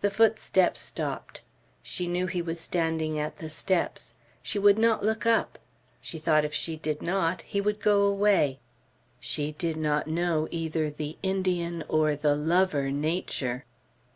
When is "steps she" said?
3.48-4.58